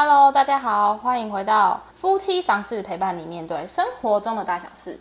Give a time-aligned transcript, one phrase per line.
[0.00, 4.96] Hello，大家好，欢迎回到夫妻房事陪伴你面对生活中的大小事。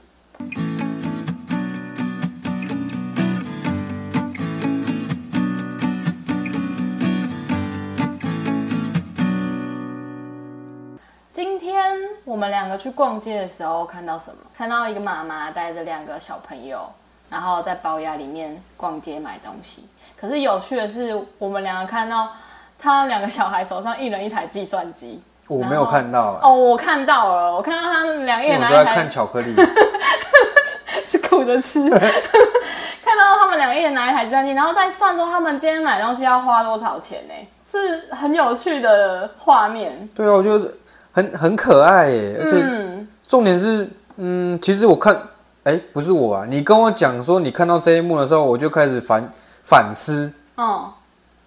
[11.31, 11.95] 今天
[12.25, 14.37] 我们两个去逛街的时候，看到什么？
[14.57, 16.91] 看到一个妈妈带着两个小朋友，
[17.29, 19.87] 然后在包雅里面逛街买东西。
[20.19, 22.31] 可是有趣的是，我们两个看到
[22.79, 25.21] 他两个小孩手上一人一台计算机。
[25.47, 29.55] 我没有看到、哦，我看到了，我看到他们两个人拿一台我都在看巧克力。
[31.07, 31.79] 是苦着吃。
[31.89, 37.33] 看到他们两个一人拿一台计算机，然后再算说他们今天买东西要花多少钱呢？
[37.69, 40.09] 是很有趣的画面。
[40.13, 40.69] 对啊，我觉得
[41.13, 45.17] 很很可爱耶，而且嗯，重点是，嗯，其实我看，
[45.63, 49.29] 哎、不是我啊，你跟我讲说你看到这一幕的时候，我就开始反
[49.63, 50.91] 反思，哦，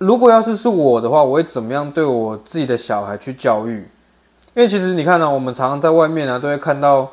[0.00, 3.86] 如果要是是我的话，我会怎么样对我自己的小孩去教育？
[4.54, 7.06] 因为其实你看呢、我们常常在外面呢、都会看到，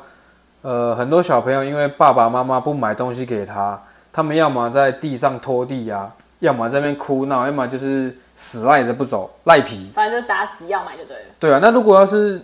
[0.62, 3.78] 呃，很多小朋友因为爸爸妈妈不买东西给他，
[4.10, 9.90] 他们要么在地上拖地啊，要么在那边哭闹，要么就是死赖着不走，赖皮。
[9.92, 11.24] 反正就打死要买就对了。
[11.38, 12.40] 对啊，那如果要是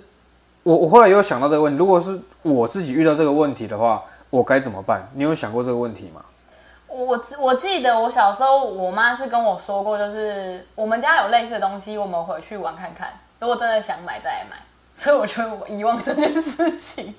[0.62, 5.08] 我，我后来又想到这个问题，如果是我自己遇到这个问题的话，我该怎么办？
[5.14, 6.20] 你有想过这个问题吗？
[6.94, 13.08] 我我我记得我小时候，我妈是跟我说过，就是我们家有类似的东西，我们回去玩看看。
[13.40, 14.56] 如果真的想买再来买，
[14.94, 17.12] 所以我觉得我遗忘这件事情。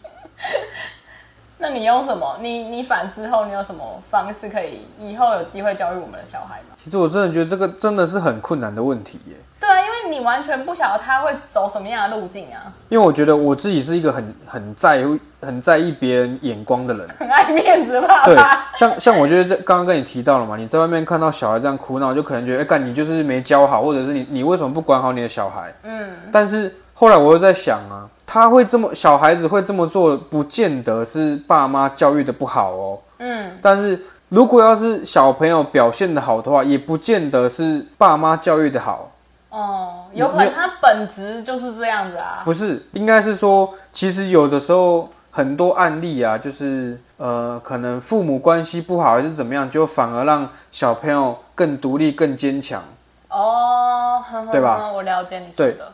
[1.59, 2.37] 那你用什么？
[2.39, 6.75] 你你反思后，你有什么方式可以以后有机会教育我们的小孩吗？
[6.81, 9.35] 其实我真的觉得这个真的是很困难的问题耶。
[9.59, 17.07] 对啊，因为你完全不晓得他会走什么样的路径啊，因为我觉得我自己是一个很很在乎、很在意别人眼光的人。
[17.19, 18.35] 很爱面子吧对。，
[18.75, 25.73] 像像我觉得这刚刚跟你提到了嘛，你在外面看到小孩这样哭闹，就可能觉得，哎、干你就是没教好，或者是你你为什么不管好你的小孩？
[25.83, 32.99] 嗯，但是后来我又在想啊，他会这么小孩子会这么做，不见得是爸妈教育的不好哦。
[33.19, 39.11] 嗯，但是如果要是小朋友表现的好的话，也不见得是爸妈教育的好。
[39.49, 42.41] 哦，有可能他本质就是这样子啊。
[42.43, 52.81] 不是，应该是说，其实有的时候很多案例啊，就是呃，可能父母关系不好还是怎么样，就反而让小朋友更独立、更坚强。
[53.27, 55.91] 哦，对吧我了解你说的。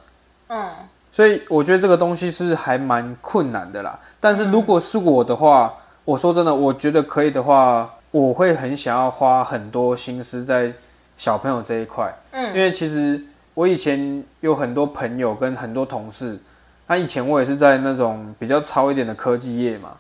[0.50, 0.70] 嗯，
[1.12, 4.00] 所以我觉得这个东西是还蛮困难的啦。
[4.20, 5.74] 但是如果是我的话，
[6.06, 10.72] 我说真的，我觉得可以的话，我会很想要花很多心思在
[11.18, 12.14] 小朋友这一块。
[12.30, 13.20] 嗯因为其实
[13.56, 16.38] 我以前有很多朋友跟很多同事，
[16.92, 19.92] 那以前我也是在那种比较超一点的科技业嘛，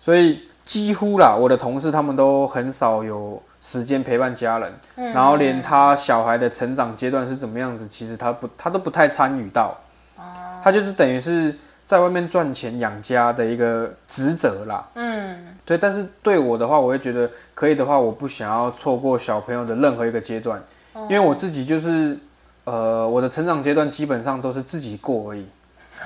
[0.00, 5.12] 所以几乎啦，我的同事他们都很少有时间陪伴家人，嗯。
[5.12, 9.78] 然后连他小孩的成长阶段是怎么样子，其实他不他都不太参与到，
[10.16, 10.24] 哦。
[10.64, 11.56] 他就是等于是
[11.86, 14.84] 在外面赚钱养家的一个职责啦。
[14.96, 20.60] 嗯，对，但是对我的话，我会觉得可以的话，我不想要错过小朋友的任何一个阶段，
[20.92, 21.06] 哦。
[21.08, 22.18] 因为我自己就是，
[22.64, 25.46] 呃，我的成长阶段基本上都是自己过而已，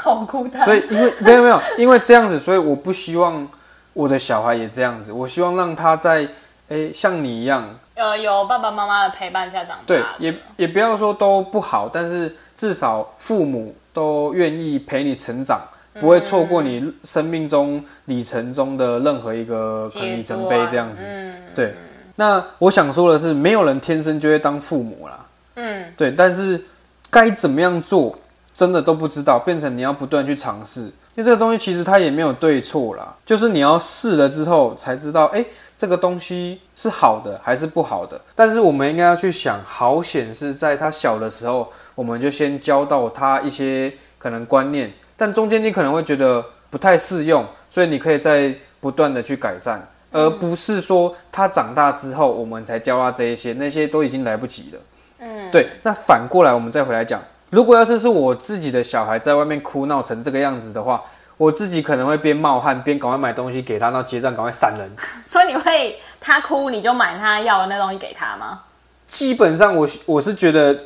[0.05, 0.65] 好孤单。
[0.65, 3.49] 所以因为没有没有，因为这样子，所以我不希望
[3.95, 6.29] 我的小孩也这样子，我希望让他在，
[6.69, 15.61] 诶，像你一样，呃，有爸爸妈妈的陪伴下长大对，也也不要说都不好，但是至少父母都愿意陪你成长。
[16.01, 21.05] 不会错过你生命中里程中的任何一个可能里程碑这样子。
[21.07, 21.73] 嗯对，
[22.17, 25.25] 那我想说的是，没有人天生就会当父母啦。
[25.55, 26.61] 嗯，对，但是
[27.09, 28.19] 该怎么样做，
[28.55, 30.83] 真的都不知道，变成你要不断去尝试。
[31.17, 35.45] 因为这个东西其实它也没有对错啦，就是你要试了之后才知道，哎、
[35.77, 38.21] 这个东西是好的还是不好的。
[38.35, 49.87] 但是我们应该要去想，好险是在他小的时候，我们就先教到他一些可能观念，但中间你可能会觉得不太适用，所以你可以再不断的去改善。
[50.11, 54.79] 而不是说他长大之后我们才教他这一些，那些都已经来不及了。
[55.21, 55.69] 嗯，对。
[55.83, 57.21] 那反过来我们再回来讲，
[57.55, 61.01] 如果要是是我自己的小孩在外面哭闹成这个样子的话，
[61.37, 64.91] 我自己可能会边冒汗边赶快买东西给他，然后结账赶快闪人。
[65.25, 68.63] 所以你会他哭你就买他要的那东西给他吗？
[69.07, 70.77] 基本上我我是觉得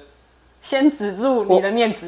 [0.60, 2.06] 先止住你的面子。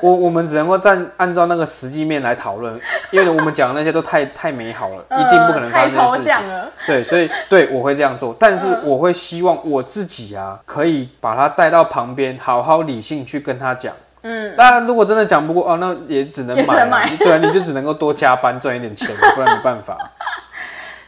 [0.00, 2.78] 我我们只能够站按照那个实际面来讨论，
[3.10, 6.24] 因为我们讲的那些都太太美好了，一定不可能发生事情。
[6.24, 6.70] 象了。
[6.86, 13.94] 对，所以对我会这样做，但是我会希望我自己啊，可以把他带到旁边，好好理性去跟他讲。
[14.22, 19.96] 嗯，当然，如果真的讲不过哦，那也只能买、啊，能买对啊，你就只能够多加班赚一点钱， 不然没办法。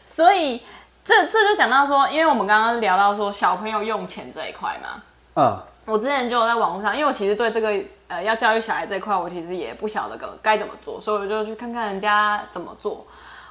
[0.07, 0.63] 所以
[1.05, 5.03] 这这就讲到说，因为我们刚刚聊到说小朋友用钱这一块嘛，
[5.35, 7.71] 嗯，我之前就有在网络上，因为我其实对这个
[8.13, 13.07] 呃要教育小孩这块，我其实也不晓得该怎么做，所以我就去看看人家怎么做。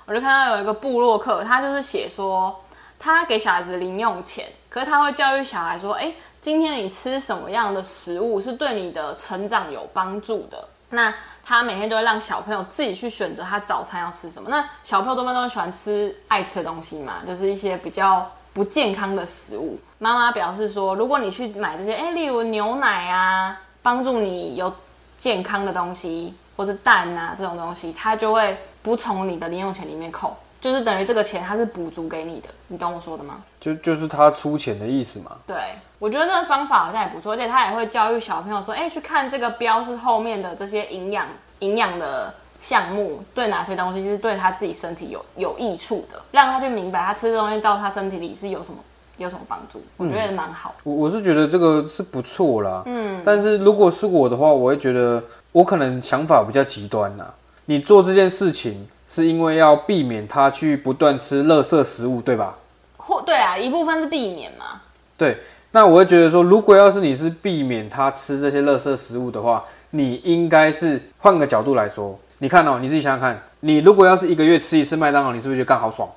[0.06, 2.64] 我就看到有一个部落客，他就是写说，
[3.00, 10.68] 他给小孩子零用钱，可是他会教育小孩说，哎，今天你吃什么样的食物是对你的成长有帮助的？
[10.90, 11.14] 那
[11.46, 14.50] 他每天都会让小朋友自己去选择他早餐要吃什么。
[14.50, 19.80] 那小朋友多半都喜欢吃爱吃的东西嘛，就是一些比较不健康的食物。
[20.00, 24.74] 妈妈表示说，如果你去买这些，哎，例如牛奶啊，帮助你有
[25.18, 32.50] 健康的东西，或是蛋啊这种东西，他就会不从你的零用钱里面扣，就是等于这个钱他是补足给你的。
[32.68, 33.44] 你懂我说的吗？
[33.60, 35.38] 就就是他出钱的意思嘛。
[35.46, 35.58] 对，
[36.00, 41.28] 我觉得那个方法好像也不错，而且他也会教育小朋友说，哎，去看这个标是后面的这些营养
[41.60, 48.80] 营养的项目，对哪些东西是对他自己身体有有益处的，让他去明白他吃的东西到他身体里是有什么
[49.22, 49.82] 有什么帮助。
[49.98, 50.76] 我觉得蛮好。
[50.84, 57.26] 我我是觉得这个是不错啦，嗯，但是如果是我的话，我会觉得我可能想法比较极端呐。
[57.66, 62.58] 你做这件事情是因为要避免他去不断吃垃圾食物，对吧？
[62.98, 64.82] 或对啊，一部分是避免嘛。
[65.18, 65.38] 对，
[65.72, 76.10] 那我会觉得说，如果要是你是避免他吃这些垃圾食物的话，你应该是换个角度来说，你看哦，你自己想想看，你如果要是一个月吃一次麦当劳，你是不是觉得刚好爽？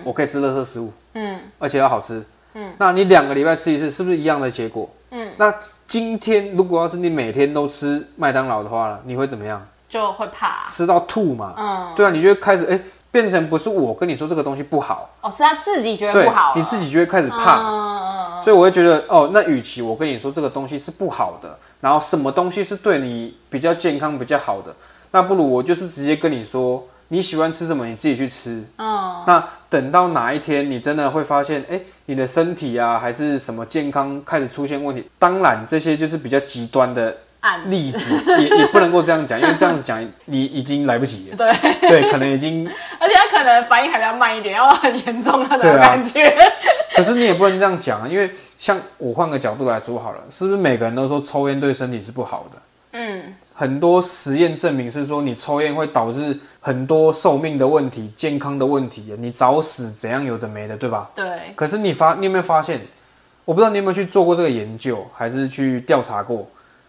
[0.00, 2.22] 嗯我可以吃垃圾食物，嗯而且要好吃。
[2.54, 4.88] 嗯，那你两个礼拜吃一次，是不是一样的结果？
[5.10, 5.54] 嗯，那
[5.86, 9.64] 今天如果要是你每天都吃麦当劳的话，你会怎么样？
[9.88, 10.68] 就会怕。
[10.68, 11.54] 吃到吐嘛？
[11.56, 12.80] 嗯，对啊，你就会开始哎、
[13.10, 17.60] 变成不是我跟你说这个东西不好，哦，是他自己觉得不好，你自己就会开始怕。
[17.60, 17.98] 嗯嗯
[18.36, 24.74] 嗯所以我会觉得，哦，那与其我跟你说这个东西是不好的，然后什么东西是对你比较健康、比较好的，
[25.10, 28.64] 那不如我就是直接跟你说，你喜欢吃什么，你自己去吃。
[28.78, 41.36] 嗯，那等到哪一天你真的会发现，哎，你的身体啊，还是什么健康开始出现问题，当然这些就是比较极端的暗例子，也也不能够这样讲，因为 这样子讲你已经来不及了。
[41.36, 41.52] 对，
[41.88, 42.68] 对，可能已经，
[42.98, 46.34] 而且他可能反应还比较慢一点，要很严重那种感觉。
[46.96, 48.28] 可是你也不能这样讲啊，因为
[48.58, 52.60] 像我换个角度来说好了，是不是每个人都说抽烟对身体是不好的？
[52.92, 61.08] 嗯，很多实验证明是说，你抽烟会导致很多寿命的问题、健康的问题，你早死怎样有的没的，对吧？
[61.14, 62.80] 对，可是你发，你有没有发现？
[63.44, 66.46] 我不知道你有没有去做过这个研究，还是去调查过？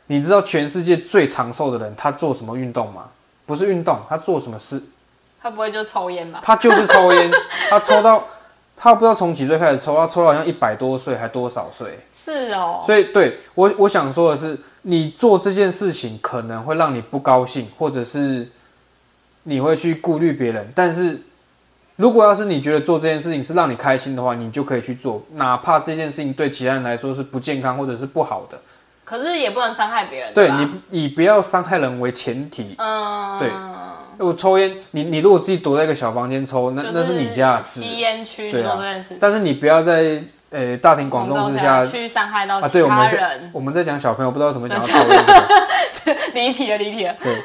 [0.07, 3.03] 你知道全世界最长寿的人他做什么运动吗？
[3.45, 4.81] 不是运动，他做什么事？
[5.41, 6.39] 他不会就抽烟吧？
[6.43, 7.31] 他就是抽烟，
[7.69, 8.23] 他抽到
[8.83, 11.99] 他不知道从几岁开始抽，他抽到好像一百多岁还多少岁。
[12.15, 18.49] 是哦，所以对我我想说的是，你做这件事情可能会让你不高兴，或者是
[19.43, 20.67] 你会去顾虑别人。
[20.73, 21.21] 但是
[21.97, 28.59] 如果要是你觉得做这件事情是让你开心的话，你就可以去做，哪怕这件事情对其他人来说是不健康或者是不好的。
[29.03, 30.33] 可是也不能伤害别人。
[30.33, 32.75] 对你以不要伤害人为前提。
[32.77, 33.49] 嗯，对
[34.21, 37.81] 我抽烟，你你如果自己躲在一个小房间抽，那就那是你家的事。
[37.81, 40.21] 吸烟区对啊做这件事情，但是你不要在
[40.51, 43.51] 呃大庭广众之下去伤害到啊，其对，我们在他人。
[43.53, 46.19] 我们在讲小朋友，不知道为什么讲到抽烟这个。
[46.33, 47.15] 离题了，离题了。
[47.21, 47.41] 对，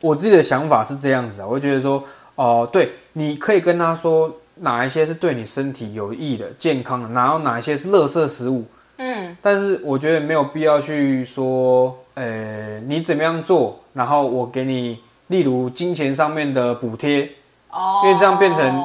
[0.00, 2.02] 我自己的想法是这样子啊，我会觉得说，
[2.34, 8.64] 哦、对，你可以跟他说哪一些是对你身体有益的、健康的，然后哪一些是垃圾食物。
[8.98, 14.98] 嗯，但是我觉得没有必要去说，呃，你怎么样做，然后我给你，
[15.32, 17.28] 例如金钱上面的补贴，
[17.70, 18.84] 哦，因为这样变成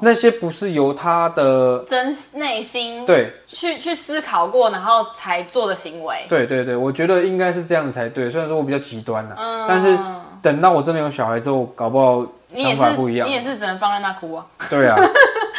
[0.00, 6.26] 那些不是由他的，真内心对去去思考过，然后才做的行为。
[6.28, 8.28] 对对对，我觉得应该是这样子才对。
[8.28, 9.96] 虽然说我比较极端啦、嗯，但是
[10.42, 13.32] 等到我真的有小孩之后，搞不好你也是想法不一样你。
[13.32, 14.44] 也是只能放在那哭啊。
[14.68, 14.96] 对啊，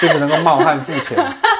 [0.01, 1.17] 就只能够冒汗付钱。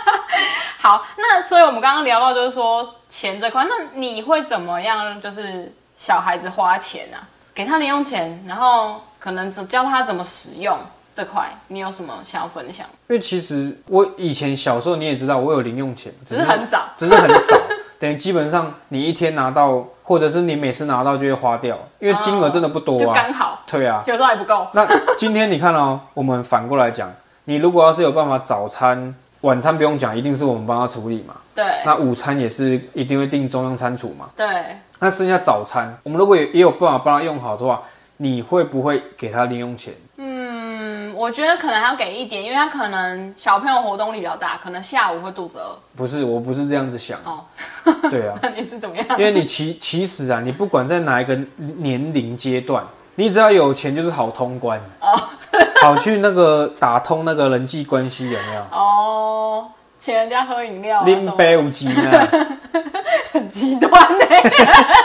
[0.78, 5.22] 好，那所以我们刚刚聊到就是说钱这块，那你会怎么样？
[5.22, 10.78] 就是小孩子花钱啊，给他零用钱，然后可能只教他怎么使用
[11.16, 12.86] 这块，你有什么想要分享？
[13.08, 17.58] 因为其实我以前小时候你也知道，我有零用钱，只是很少，只是很少，
[18.00, 23.14] 等于基本上你一天拿到，或者是你每次拿到就会花掉，因为金额真的不多就啊。
[23.16, 24.68] 刚好，对啊，有时候还不够。
[24.74, 27.14] 那今天你看哦，我们反过来讲，
[27.46, 31.36] 你如果要是有办法早餐、晚餐不用讲，一定是我们帮他处理嘛。
[31.54, 34.30] 对那午餐也是一定会订中央餐厨嘛。
[34.36, 34.48] 对，
[35.00, 37.84] 那剩下早餐，我们如果也也有办法帮他用好的话，
[38.18, 39.94] 你会不会给他零用钱？
[40.16, 45.78] 嗯，我觉得可能还要给一点，因为他可能小朋友活动力比较大，可能下午会肚子饿。
[45.96, 47.20] 不是，我不是这样子想。
[47.26, 47.44] 哦，
[48.10, 49.06] 对啊， 那你是怎么样？
[49.20, 52.82] 因为你其其实啊，你不管在哪一个年龄阶段，
[53.16, 55.20] 你只要有钱就是好通关哦，
[55.84, 58.62] 好去那个打通那个人际关系有没有？
[58.72, 59.68] 哦，
[60.00, 62.28] 请人家喝饮料、啊，拎杯无极呢？
[63.34, 64.26] 很极端呢。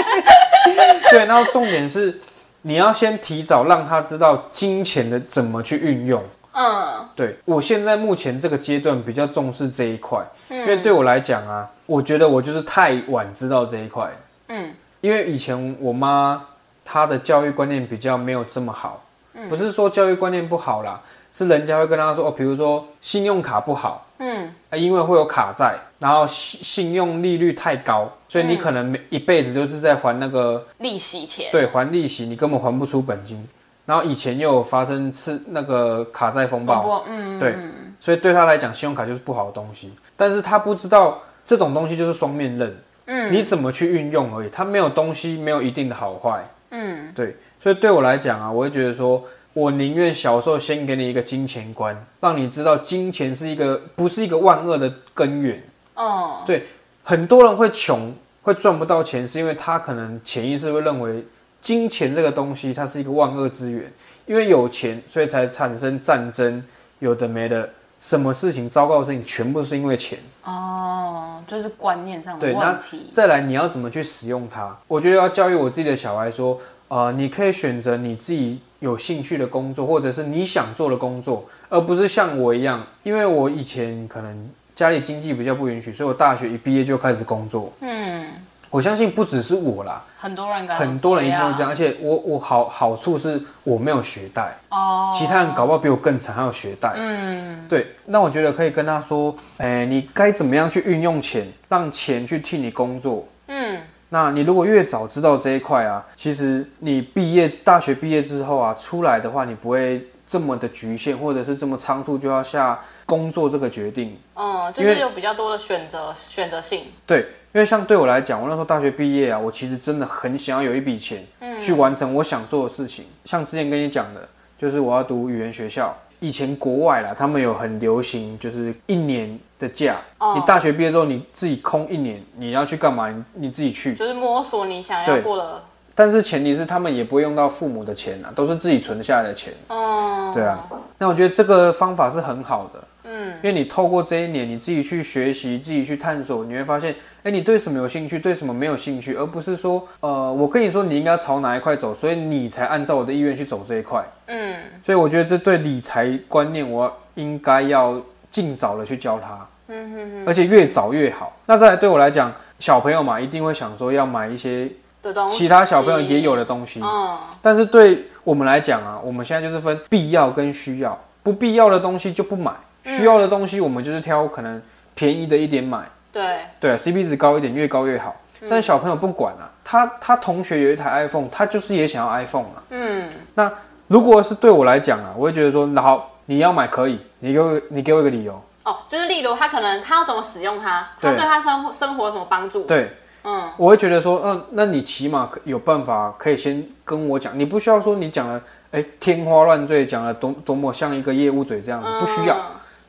[1.11, 2.21] 对，然后重点是
[2.63, 6.23] 你要先提早让他知道金钱的怎么去运用。
[6.53, 14.09] 嗯对我现在目前这个阶段比较重视这一块，因为对我来讲啊，我觉得我就是太晚知道这一块。
[14.49, 16.43] 嗯因为以前我妈
[16.85, 19.01] 她的教育观念比较没有这么好，
[19.49, 21.01] 不是说教育观念不好啦，
[21.33, 31.47] 是人家会跟他说哦，比如说信用卡不好，嗯啊，因为会有卡债，然后信信用利率太高，所以你可能每一辈子就是在还那个利息钱。
[31.53, 33.47] 对还利息，你根本还不出本金。
[33.87, 37.57] 然后以前又有发生次那个卡债风暴，嗯对，
[37.99, 39.91] 所以对他来讲，信用卡就是不好的东西。
[40.15, 46.45] 但是他不知道这种东西就是双面刃，嗯你怎么去运用而已，它没有东西没有一定的好坏。
[46.71, 55.63] 嗯对，所以对我来讲啊，我会觉得说，我宁愿小时候先给你一个金钱观，让你知道金钱是一个不是一个万恶的根源。
[55.95, 56.67] 哦对
[57.03, 61.25] 很多人会穷，会赚不到钱，是因为他可能潜意识会认为
[61.61, 63.91] 金钱这个东西它是一个万恶之源，
[64.27, 66.63] 因为有钱，所以才产生战争，
[66.99, 70.19] 有的没的，什么事情糟糕的事情全部是因为钱。
[70.45, 73.11] 哦，就是观念上的对，那问题。
[73.13, 74.75] 再来你要怎么去使用它？
[74.87, 87.73] 我觉得要教育我自己的小孩说，呃，你可以选择你自己有兴趣的工作，或者是你想做的工作，而不是像我一样，因为我以前可能家里经济比较不允许，所以我大学一毕业就开始工作。
[87.81, 88.27] 嗯，
[88.71, 95.11] 我相信不只是我啦，很多人敢很多人一定会这样，而且我我好好处是我没有学贷，哦。
[95.19, 96.93] 其他人搞不好比我更惨，还有学贷。
[96.97, 103.27] 嗯对，那我觉得可以跟他说，哎、你该怎么样去运用钱，让钱去替你工作。
[103.47, 114.17] 嗯那你如果越早知道这一块啊，其实你毕业大学毕业之后啊，出来的话，你不会这么的局限，或者是这么仓促就要下工作这个决定。
[114.35, 116.83] 嗯，就是有比较多的选择选择性。
[117.07, 117.21] 对，
[117.55, 121.27] 因为像对我来讲，我那时候大学毕业啊，我其实真的很想要有一笔钱，
[121.61, 123.07] 去完成我想做的事情。
[123.25, 125.97] 像之前跟你讲的，就是我要读语言学校。
[126.21, 129.95] 以前国外啦，他们有很流行，就是一年的假。
[130.19, 133.09] 哦你大学毕业之后，你自己空一年，你要去干嘛？
[133.09, 133.95] 你你自己去。
[133.95, 135.63] 就是摸索你想要对过的，
[135.99, 139.53] 但是前提是他们也不会用到父母的钱啊，都是自己存下来的钱。
[139.67, 140.65] 哦，对啊，
[140.97, 154.05] 那我觉得这个方法是很好的，嗯，因为你透过这一年，你自己去学习，自己去探索，你会发现，哎，你对什么有兴趣，对什么没有兴趣，而不是说，呃，我跟你说你应该朝哪一块走，所以你才按照我的意愿去走这一块。
[154.29, 158.01] 嗯所以我觉得这对理财观念，我应该要
[158.31, 161.37] 尽早的去教他，嗯哼而且越早越好。
[161.45, 164.71] 那再来对我来讲，小朋友嘛，一定会想说要买一些
[165.03, 166.81] 的东西，其他小朋友也有的东西。
[166.83, 167.17] 嗯。
[167.41, 172.53] 但是对我们来讲啊，我们现在就是分必要跟需要，不必要的东西就不买，
[172.85, 174.61] 需要的东西我们就是挑可能
[174.95, 178.15] 便宜的一点买，对，对，CP 值高一点，越高越好。
[178.49, 182.63] 但是小朋友不管啊，他他同学有一台 iPhone，他就是也想要 iPhone 啊。
[182.71, 183.09] 嗯。
[183.35, 183.51] 那
[183.89, 191.17] 如果是对我来讲啊，我会觉得说，那好，你要买可以，你给我你给我一个理由，哦，就是例如他可能他要怎么使用它，他对。
[191.17, 192.63] 对他生活生活有什么帮助？
[192.65, 192.93] 对，
[193.25, 202.37] 嗯我会觉得说，嗯、那你起码有办法可以先跟我讲，你不需要说你讲了，哎，天花乱坠，讲了多多么像一个业务嘴这样子，不需要。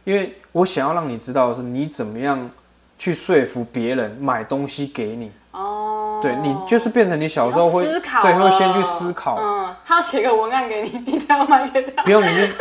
[0.03, 2.50] 因为我想要让你知道的是你怎么样
[2.98, 5.31] 去说服别人买东西给你。
[5.51, 12.03] 哦，对你就是变成你小时候会思考对会先去思考，嗯，他要写个文案给你，你才要买给他。
[12.03, 12.53] 不用你就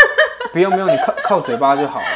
[0.52, 2.06] 不用不用你靠靠嘴巴就好了。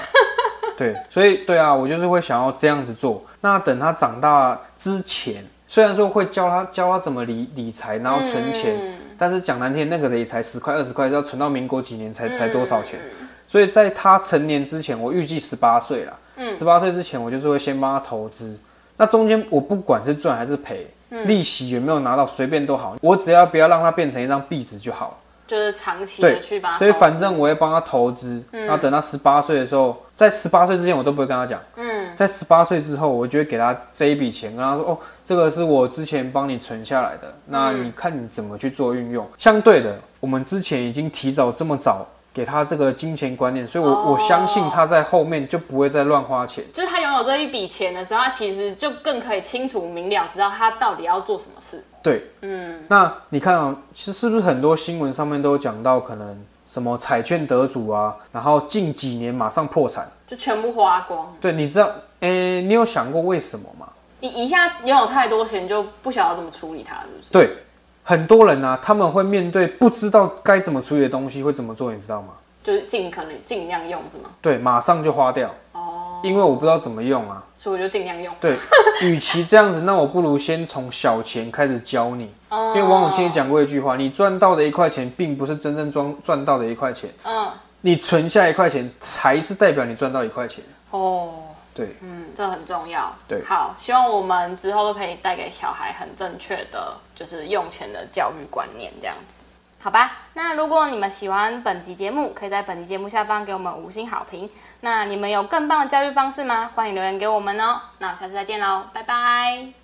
[0.82, 3.22] 对，所以对啊，我就是会想要这样子做。
[3.40, 12.98] 那等他长大之前，虽然说会教他教他怎么理理财，然后存钱，嗯但是讲难听，那个也才十块二十块，要存到民国几年才才多少钱？
[13.20, 16.12] 嗯所以在他成年之前，我预计十八岁啦。
[16.36, 18.58] 嗯十八岁之前，我就是会先帮他投资。
[18.96, 25.20] 那中间我不管是赚还是赔，嗯利息有没有拿到，随便都好，我只要不要让它变成一张壁纸就好。
[25.52, 31.60] 就是长期的去把它投资，所以反正我会帮他投资，然后等他十八岁的时候，在十八岁之前我都不会跟他讲。
[31.76, 39.28] 嗯在十八岁之后，我就会给他这一笔钱，跟他说：“哦，这个是我之前帮你存下来的，那你看你怎么去做运用。
[39.36, 46.64] 相对的，我们之前已经提早这么早给他这个金钱观念，所以我、哦我相信他在后面就不会再乱花钱。
[46.72, 51.84] 就是他拥有这一笔钱的时候，他其实就更可以清楚明了知道他到底要做什么事。
[52.02, 60.10] 对，嗯，那你看啊、其实是不是很多新闻上面都有讲到，可能什么彩券得主啊，然后近几年马上破产。
[60.26, 61.32] 就全部花光。
[61.40, 61.90] 对，你知道，
[62.20, 63.88] 诶、你有想过为什么吗？
[64.20, 67.30] 你一下拥有太多钱，就不晓得怎么处理它，是不是？
[67.32, 67.56] 对，
[68.02, 71.92] 很多人啊，他们会面对不知道该怎么处理的东西，会怎么做？
[71.92, 72.28] 你知道吗？
[72.64, 74.30] 就是尽可能尽量用，是吗？
[74.40, 75.52] 对，马上就花掉。
[75.72, 75.91] 哦，
[76.22, 77.42] 因为我不知道怎么用啊。
[77.56, 78.34] 所以我就尽量用。
[78.40, 78.56] 对，
[79.02, 82.32] 与其这样子，那我不如先从小钱开始教你。
[82.48, 87.48] 哦因为王永庆也讲过一句话：你赚到的一块钱，并不是真正赚赚到的一块钱，嗯，
[87.80, 90.62] 你存下一块钱，才是代表你赚到一块钱。
[90.90, 91.30] 哦，
[91.74, 93.10] 对，嗯，这很重要。
[93.28, 99.44] 对好，希望我们之后都可以带给小孩很正确的，就是用钱的教育观念，这样子。
[99.82, 104.48] 好吧，那如果你们喜欢本集节目，可以在本集节目下方给我们五星好评。
[104.78, 106.70] 那你们有更棒的教育方式吗？
[106.72, 107.80] 欢迎留言给我们哦。
[107.98, 109.72] 那我们下次再见喽，拜拜。